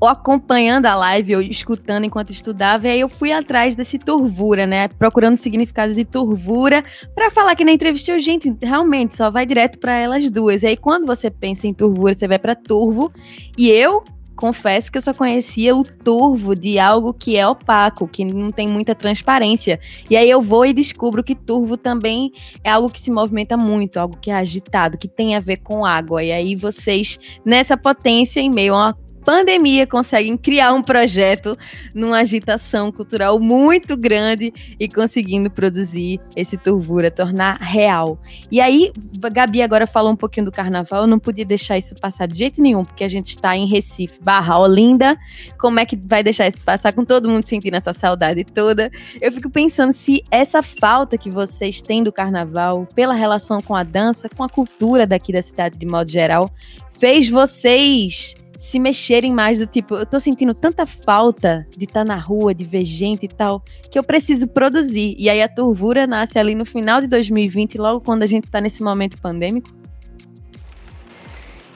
[0.02, 4.66] estava acompanhando a live, ou escutando enquanto estudava, e aí eu fui atrás desse turvura,
[4.66, 4.88] né?
[4.88, 6.82] Procurando o significado de turvura,
[7.14, 10.62] para falar que na entrevista eu, gente, realmente só vai direto para elas duas.
[10.62, 13.12] E aí quando você pensa em turvura, você vai para turvo,
[13.56, 14.02] e eu
[14.34, 18.66] confesso que eu só conhecia o turvo de algo que é opaco, que não tem
[18.66, 19.78] muita transparência.
[20.10, 22.32] E aí eu vou e descubro que turvo também
[22.64, 25.84] é algo que se movimenta muito, algo que é agitado, que tem a ver com
[25.84, 26.24] água.
[26.24, 31.56] E aí vocês, nessa potência, em meio a uma pandemia conseguem criar um projeto
[31.94, 38.18] numa agitação cultural muito grande e conseguindo produzir esse turvura, tornar real.
[38.50, 38.92] E aí,
[39.32, 42.60] Gabi agora falou um pouquinho do carnaval, eu não podia deixar isso passar de jeito
[42.60, 45.16] nenhum, porque a gente está em Recife, barra Olinda,
[45.58, 48.90] como é que vai deixar isso passar com todo mundo sentindo essa saudade toda?
[49.20, 53.82] Eu fico pensando se essa falta que vocês têm do carnaval, pela relação com a
[53.82, 56.50] dança, com a cultura daqui da cidade de modo geral,
[56.98, 62.04] fez vocês se mexerem mais do tipo, eu tô sentindo tanta falta de estar tá
[62.04, 65.14] na rua, de ver gente e tal, que eu preciso produzir.
[65.18, 68.60] E aí a Turvura nasce ali no final de 2020, logo quando a gente tá
[68.60, 69.70] nesse momento pandêmico.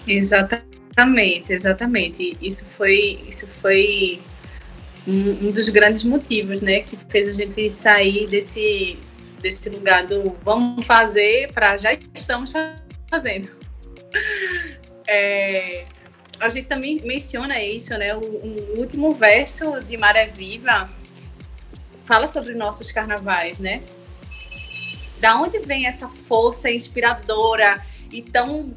[0.07, 2.37] Exatamente, exatamente.
[2.41, 4.21] Isso foi, isso foi
[5.07, 8.99] um, dos grandes motivos, né, que fez a gente sair desse
[9.41, 12.53] desse lugar do vamos fazer para já estamos
[13.09, 13.49] fazendo.
[15.09, 15.85] É,
[16.41, 18.15] a gente também menciona isso, né?
[18.15, 20.91] O, o, último verso de Maré Viva
[22.05, 23.83] fala sobre nossos carnavais, né?
[25.21, 28.75] Da onde vem essa força inspiradora e tão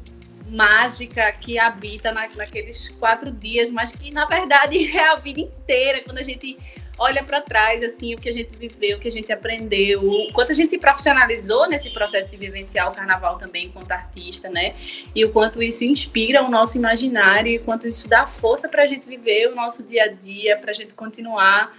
[0.48, 6.02] mágica que habita na, naqueles quatro dias, mas que na verdade é a vida inteira,
[6.02, 6.58] quando a gente
[7.00, 10.30] olha para trás, assim, o que a gente viveu, o que a gente aprendeu, o
[10.34, 14.76] quanto a gente se profissionalizou nesse processo de vivenciar o carnaval também enquanto artista, né?
[15.14, 18.82] E o quanto isso inspira o nosso imaginário, e o quanto isso dá força para
[18.82, 21.74] a gente viver o nosso dia a dia, para a gente continuar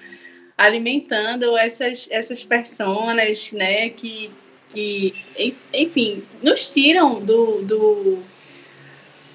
[0.58, 3.90] alimentando essas, essas personas, né?
[3.90, 4.32] Que,
[4.72, 5.14] que,
[5.72, 8.24] enfim, nos tiram do, do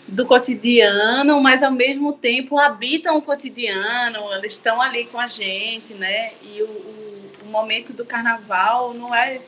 [0.08, 5.94] do cotidiano, mas ao mesmo tempo habitam o cotidiano, eles estão ali com a gente,
[5.94, 6.32] né?
[6.42, 9.40] E o, o, o, momento do carnaval não é.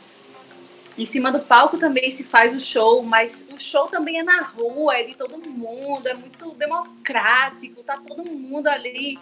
[0.97, 4.42] Em cima do palco também se faz o show, mas o show também é na
[4.42, 9.16] rua, é de todo mundo, é muito democrático, tá todo mundo ali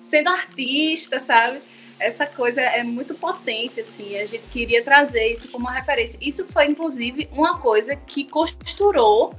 [0.00, 1.58] sendo artista, sabe?
[1.98, 6.16] Essa coisa é muito potente, assim, a gente queria trazer isso como referência.
[6.22, 9.34] Isso foi, inclusive, uma coisa que costurou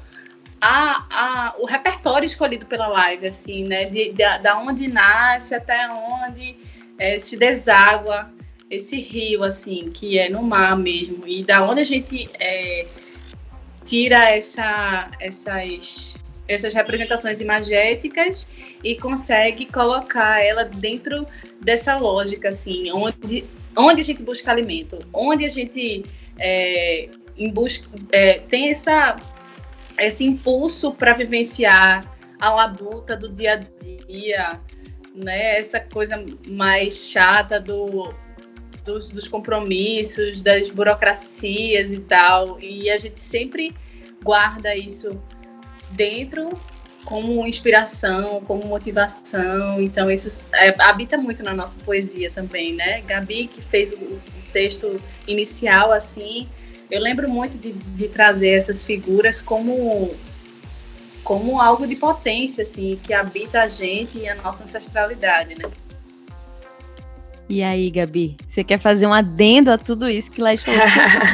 [0.59, 3.85] a, a, o repertório escolhido pela live, assim, né?
[3.85, 6.55] De, de, da onde nasce até onde
[6.97, 8.31] é, se deságua
[8.69, 11.27] esse rio, assim, que é no mar mesmo.
[11.27, 12.87] E da onde a gente é,
[13.85, 16.15] tira essa, essas,
[16.47, 18.49] essas representações imagéticas
[18.83, 21.25] e consegue colocar ela dentro
[21.61, 26.03] dessa lógica, assim, onde, onde a gente busca alimento, onde a gente
[26.37, 27.09] é,
[27.53, 29.17] busca, é, tem essa
[29.97, 33.55] esse impulso para vivenciar a labuta do dia a
[34.05, 34.59] dia,
[35.15, 35.57] né?
[35.57, 38.13] Essa coisa mais chata do,
[38.85, 42.59] dos, dos compromissos, das burocracias e tal.
[42.61, 43.75] E a gente sempre
[44.23, 45.21] guarda isso
[45.91, 46.59] dentro
[47.03, 49.81] como inspiração, como motivação.
[49.81, 53.01] Então, isso é, habita muito na nossa poesia também, né?
[53.01, 56.49] Gabi, que fez o, o texto inicial, assim,
[56.89, 60.13] eu lembro muito de, de, trazer essas figuras como,
[61.23, 65.69] como algo de potência, assim, que habita a gente e a nossa ancestralidade, né?
[67.49, 70.81] E aí, Gabi, você quer fazer um adendo a tudo isso que Laís falou?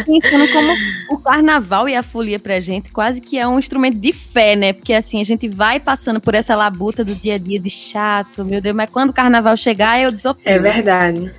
[0.06, 0.72] Pensando como
[1.10, 4.74] o carnaval e a folia pra gente quase que é um instrumento de fé, né?
[4.74, 8.46] Porque assim, a gente vai passando por essa labuta do dia a dia de chato,
[8.46, 10.44] meu Deus, mas quando o carnaval chegar, eu desopio.
[10.46, 11.34] É verdade.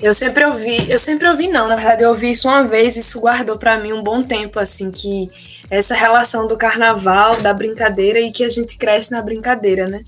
[0.00, 3.20] Eu sempre ouvi, eu sempre ouvi não, na verdade eu ouvi isso uma vez, isso
[3.20, 5.28] guardou para mim um bom tempo, assim, que
[5.70, 10.04] essa relação do carnaval, da brincadeira e que a gente cresce na brincadeira, né?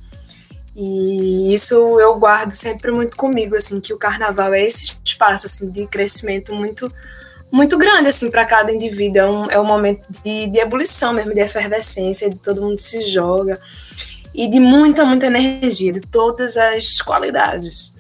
[0.75, 5.71] E isso eu guardo sempre muito comigo, assim, que o carnaval é esse espaço assim
[5.71, 6.93] de crescimento muito
[7.51, 11.33] muito grande assim para cada indivíduo, é um, é um momento de, de ebulição mesmo,
[11.33, 13.59] de efervescência, de todo mundo se joga
[14.35, 17.96] e de muita muita energia, de todas as qualidades.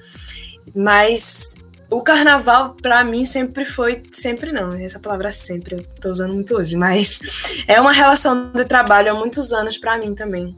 [0.77, 1.55] Mas
[1.91, 6.55] o carnaval para mim sempre foi, sempre não, essa palavra sempre, eu tô usando muito
[6.55, 7.21] hoje, mas
[7.67, 10.55] é uma relação de trabalho há muitos anos para mim também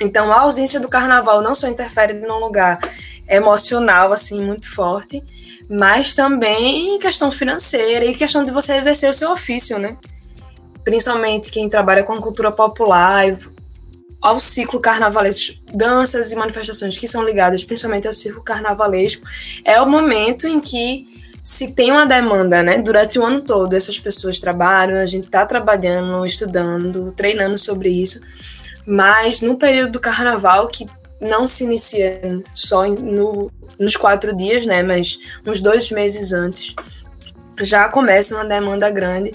[0.00, 2.78] então, a ausência do carnaval não só interfere num lugar
[3.28, 5.22] emocional, assim, muito forte,
[5.68, 9.96] mas também em questão financeira e questão de você exercer o seu ofício, né?
[10.84, 13.36] Principalmente quem trabalha com cultura popular,
[14.20, 19.22] ao ciclo carnavalesco, danças e manifestações que são ligadas principalmente ao ciclo carnavalesco,
[19.64, 21.06] é o momento em que
[21.42, 22.78] se tem uma demanda, né?
[22.78, 28.20] Durante o ano todo, essas pessoas trabalham, a gente está trabalhando, estudando, treinando sobre isso
[28.88, 30.86] mas no período do carnaval, que
[31.20, 34.82] não se inicia só no, nos quatro dias, né?
[34.82, 36.74] Mas uns dois meses antes,
[37.60, 39.34] já começa uma demanda grande.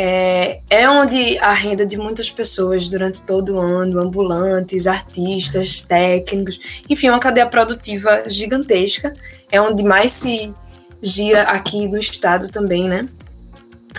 [0.00, 6.84] É, é onde a renda de muitas pessoas durante todo o ano, ambulantes, artistas, técnicos,
[6.88, 9.12] enfim, é uma cadeia produtiva gigantesca.
[9.50, 10.54] É onde mais se
[11.02, 13.08] gira aqui no estado também, né?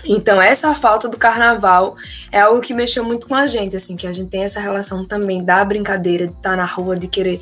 [0.05, 1.97] Então, essa falta do carnaval
[2.31, 5.03] é algo que mexeu muito com a gente, assim, que a gente tem essa relação
[5.03, 7.41] também da brincadeira, de estar tá na rua, de querer.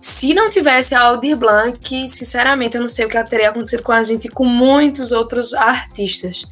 [0.00, 3.92] Se não tivesse a Aldir Blanc, sinceramente, eu não sei o que teria acontecido com
[3.92, 6.46] a gente e com muitos outros artistas.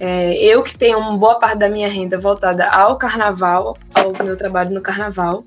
[0.00, 4.36] É, eu que tenho uma boa parte da minha renda voltada ao carnaval, ao meu
[4.36, 5.44] trabalho no carnaval,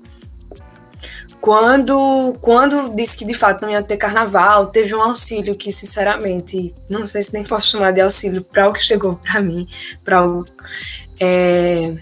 [1.42, 6.72] quando, quando disse que de fato não ia ter carnaval, teve um auxílio que, sinceramente,
[6.88, 9.66] não sei se nem posso chamar de auxílio para o que chegou para mim,
[10.04, 10.44] para o.
[11.18, 11.96] É...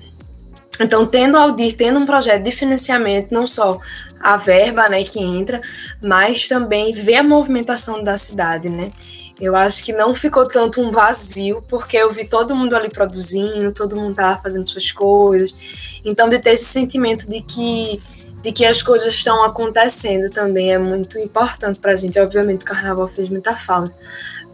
[0.78, 3.78] Então, tendo Aldir, tendo um projeto de financiamento, não só
[4.20, 5.62] a verba né, que entra,
[6.02, 8.92] mas também ver a movimentação da cidade, né?
[9.40, 13.72] Eu acho que não ficou tanto um vazio, porque eu vi todo mundo ali produzindo,
[13.72, 16.00] todo mundo tava fazendo suas coisas.
[16.04, 18.02] Então, de ter esse sentimento de que
[18.42, 22.18] de que as coisas estão acontecendo também é muito importante para a gente.
[22.18, 23.94] Obviamente, o carnaval fez muita falta,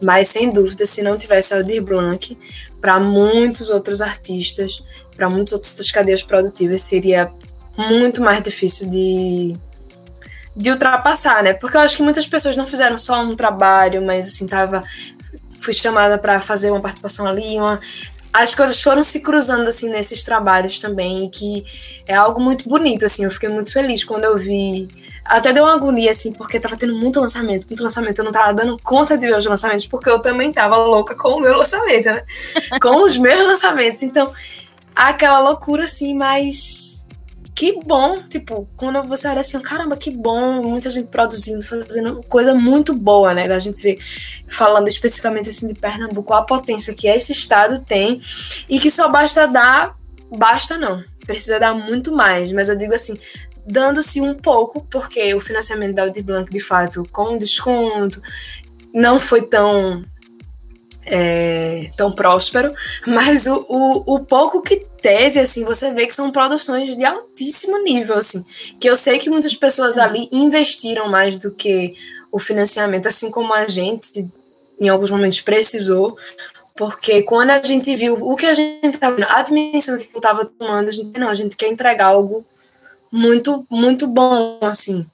[0.03, 2.37] mas sem dúvida, se não tivesse Aldir Blanc,
[2.81, 4.83] para muitos outros artistas,
[5.17, 7.31] para muitas outras cadeias produtivas, seria
[7.77, 9.57] muito mais difícil de,
[10.57, 11.53] de ultrapassar, né?
[11.53, 14.83] Porque eu acho que muitas pessoas não fizeram só um trabalho, mas assim, tava
[15.59, 17.81] fui chamada para fazer uma participação ali, uma,
[18.33, 21.65] as coisas foram se cruzando assim nesses trabalhos também, e que
[22.07, 24.89] é algo muito bonito, assim, eu fiquei muito feliz quando eu vi.
[25.25, 28.19] Até deu uma agonia, assim, porque tava tendo muito lançamento, muito lançamento.
[28.19, 31.31] Eu não tava dando conta de ver os lançamentos, porque eu também tava louca com
[31.31, 32.23] o meu lançamento, né?
[32.81, 34.03] com os meus lançamentos.
[34.03, 34.31] Então,
[34.95, 37.06] aquela loucura, assim, mas
[37.57, 42.55] que bom, tipo, quando você olha assim, caramba, que bom, muita gente produzindo, fazendo coisa
[42.55, 43.51] muito boa, né?
[43.51, 43.99] A gente vê,
[44.47, 48.21] falando especificamente assim de Pernambuco, a potência que esse estado tem
[48.69, 49.97] e que só basta dar,
[50.31, 53.19] basta não, precisa dar muito mais, mas eu digo assim,
[53.67, 58.21] dando-se um pouco, porque o financiamento da Audi Blanc, de fato, com desconto,
[58.93, 60.05] não foi tão
[61.07, 62.75] é, tão próspero,
[63.07, 67.79] mas o, o, o, pouco que teve, assim, você vê que são produções de altíssimo
[67.79, 68.45] nível, assim,
[68.81, 71.95] que eu sei que muitas pessoas ali investiram mais do que
[72.33, 74.29] o financiamento, assim como a gente,
[74.81, 76.17] em alguns momentos, precisou,
[76.75, 80.89] porque quando a gente viu o que a gente estava a dimensão que estava tomando,
[80.89, 82.45] a gente, não, a gente quer entregar algo
[83.13, 85.07] muito, muito bom, assim,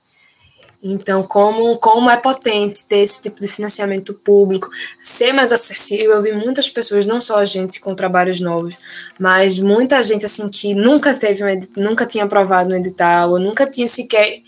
[0.82, 4.68] então, como, como é potente ter esse tipo de financiamento público,
[5.00, 6.14] ser mais acessível.
[6.14, 8.76] Eu vi muitas pessoas, não só a gente com trabalhos novos,
[9.16, 13.64] mas muita gente assim que nunca teve um nunca tinha aprovado um edital, ou nunca
[13.64, 14.40] tinha sequer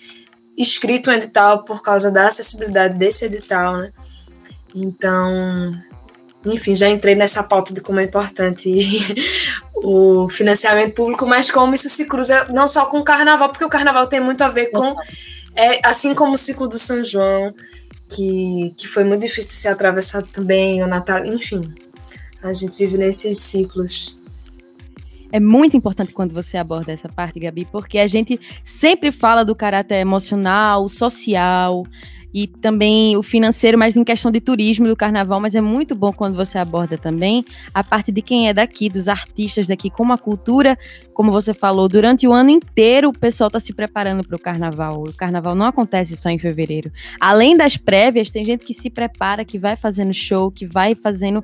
[0.57, 3.93] escrito um edital por causa da acessibilidade desse edital, né?
[4.74, 5.72] Então,
[6.45, 8.68] enfim, já entrei nessa pauta de como é importante
[9.76, 13.68] o financiamento público, mas como isso se cruza não só com o carnaval, porque o
[13.68, 14.97] carnaval tem muito a ver com,
[15.55, 17.55] é, assim como o ciclo do São João,
[18.09, 21.72] que, que foi muito difícil de ser atravessado também, o Natal, enfim.
[22.42, 24.18] A gente vive nesses ciclos.
[25.32, 29.55] É muito importante quando você aborda essa parte, Gabi, porque a gente sempre fala do
[29.55, 31.84] caráter emocional, social,
[32.35, 36.12] e também o financeiro, mas em questão de turismo do carnaval, mas é muito bom
[36.12, 40.18] quando você aborda também a parte de quem é daqui, dos artistas daqui, como a
[40.18, 40.76] cultura,
[41.12, 45.05] como você falou, durante o ano inteiro o pessoal está se preparando para o carnaval.
[45.05, 46.91] O carnaval não acontece só em fevereiro.
[47.20, 51.41] Além das prévias, tem gente que se prepara, que vai fazendo show, que vai fazendo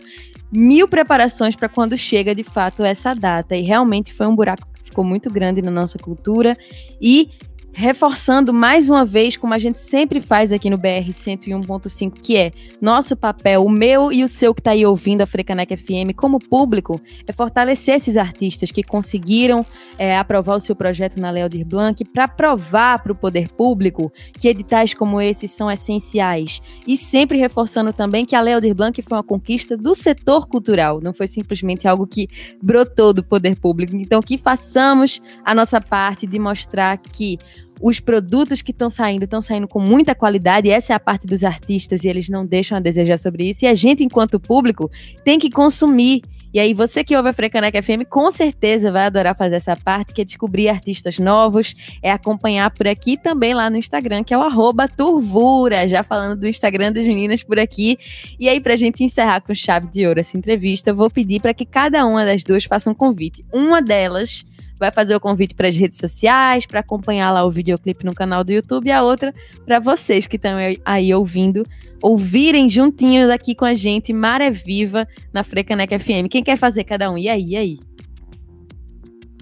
[0.51, 3.57] mil preparações para quando chega de fato essa data.
[3.57, 6.59] E realmente foi um buraco que ficou muito grande na nossa cultura.
[7.01, 7.30] E
[7.73, 12.53] reforçando mais uma vez, como a gente sempre faz aqui no BR 101.5, que é
[12.81, 16.39] nosso papel, o meu e o seu que está aí ouvindo a Frecanec FM, como
[16.39, 19.64] público, é fortalecer esses artistas que conseguiram
[19.99, 24.49] é, aprovar o seu projeto na Léo Blanc para provar para o poder público que
[24.49, 26.61] editais como esses são essenciais.
[26.87, 31.12] E sempre reforçando também que a Léo Blanc foi uma conquista do setor cultural, não
[31.12, 32.29] foi simplesmente algo que
[32.62, 33.95] brotou do poder público.
[33.97, 37.39] Então, que façamos a nossa parte de mostrar que
[37.80, 41.42] os produtos que estão saindo estão saindo com muita qualidade, essa é a parte dos
[41.42, 43.64] artistas, e eles não deixam a desejar sobre isso.
[43.64, 44.90] E a gente, enquanto público,
[45.24, 46.22] tem que consumir.
[46.52, 50.12] E aí, você que ouve a Frecaneca FM, com certeza vai adorar fazer essa parte,
[50.12, 54.38] que é descobrir artistas novos, é acompanhar por aqui também lá no Instagram, que é
[54.38, 57.96] o Turvura, já falando do Instagram das meninas por aqui.
[58.38, 61.54] E aí, pra gente encerrar com chave de ouro essa entrevista, eu vou pedir para
[61.54, 63.44] que cada uma das duas faça um convite.
[63.52, 64.44] Uma delas
[64.81, 68.43] vai fazer o convite para as redes sociais, para acompanhar lá o videoclipe no canal
[68.43, 69.35] do YouTube, e a outra
[69.66, 71.66] para vocês que estão aí ouvindo,
[72.03, 76.28] ouvirem juntinhos aqui com a gente, Maré Viva, na Frecanec FM.
[76.31, 77.18] Quem quer fazer cada um?
[77.18, 77.78] E aí, e aí?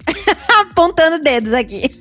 [0.61, 1.89] Apontando dedos aqui.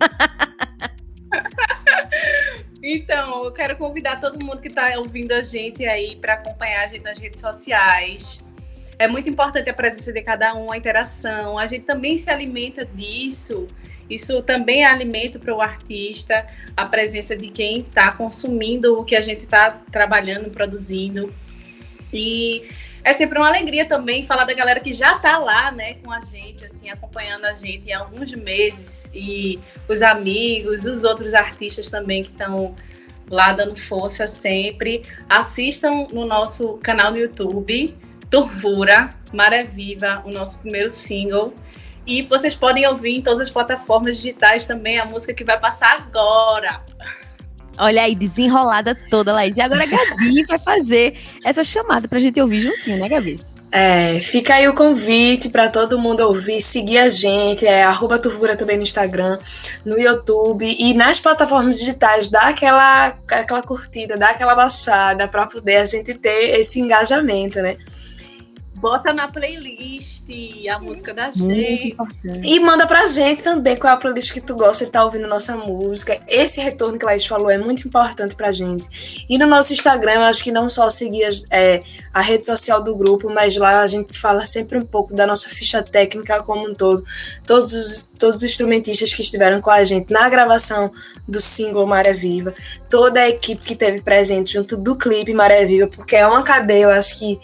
[2.81, 6.87] Então, eu quero convidar todo mundo que está ouvindo a gente aí para acompanhar a
[6.87, 8.43] gente nas redes sociais.
[8.99, 11.57] É muito importante a presença de cada um, a interação.
[11.57, 13.69] A gente também se alimenta disso.
[14.11, 16.47] Isso também é alimento para o artista,
[16.77, 21.33] a presença de quem está consumindo o que a gente está trabalhando, produzindo.
[22.13, 22.69] E
[23.05, 26.21] é sempre uma alegria também falar da galera que já está lá, né, com a
[26.21, 29.11] gente, assim, acompanhando a gente há alguns meses.
[29.15, 32.75] E os amigos, os outros artistas também que estão
[33.31, 35.03] lá dando força sempre.
[35.29, 37.95] Assistam no nosso canal no YouTube
[38.31, 41.53] Turvura, Maré Viva, o nosso primeiro single.
[42.07, 45.93] E vocês podem ouvir em todas as plataformas digitais também a música que vai passar
[45.95, 46.83] agora.
[47.79, 49.57] Olha aí, desenrolada toda, Laís.
[49.57, 53.41] E agora a Gabi vai fazer essa chamada pra gente ouvir juntinho, né, Gabi?
[53.71, 58.57] É, fica aí o convite para todo mundo ouvir, seguir a gente, é arroba Turvura
[58.57, 59.39] também no Instagram,
[59.85, 65.77] no YouTube e nas plataformas digitais, dá aquela, aquela curtida, dá aquela baixada para poder
[65.77, 67.77] a gente ter esse engajamento, né?
[68.81, 70.19] Bota na playlist
[70.71, 71.97] a música da gente.
[72.45, 75.05] E manda pra gente também qual é a playlist que tu gosta de estar tá
[75.05, 76.21] ouvindo nossa música.
[76.29, 79.27] Esse retorno que a Laís falou é muito importante pra gente.
[79.29, 82.95] E no nosso Instagram, eu acho que não só seguir é, a rede social do
[82.95, 86.75] grupo, mas lá a gente fala sempre um pouco da nossa ficha técnica como um
[86.75, 87.03] todo.
[87.47, 90.93] Todos os, todos os instrumentistas que estiveram com a gente na gravação
[91.27, 92.55] do single Maré Viva,
[92.91, 96.85] toda a equipe que teve presente junto do clipe Maré Viva, porque é uma cadeia,
[96.85, 97.41] eu acho que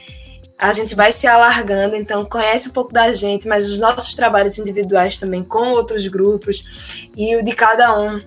[0.59, 4.59] a gente vai se alargando, então conhece um pouco da gente, mas os nossos trabalhos
[4.59, 8.20] individuais também com outros grupos e o de cada um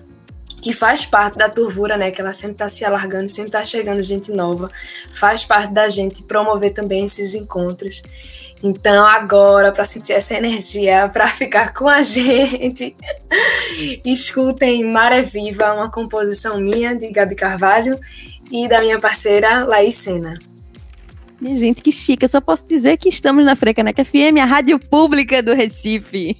[0.60, 2.10] que faz parte da turvura, né?
[2.10, 4.70] Que ela sempre está se alargando, sempre está chegando gente nova,
[5.12, 8.02] faz parte da gente promover também esses encontros.
[8.62, 12.96] Então, agora, para sentir essa energia, para ficar com a gente,
[14.04, 17.98] escutem Maré Viva, uma composição minha, de Gabi Carvalho,
[18.50, 20.38] e da minha parceira Laís Sena.
[21.40, 22.24] Minha gente, que chique.
[22.24, 26.36] Eu só posso dizer que estamos na Frecaneca FM, a rádio pública do Recife.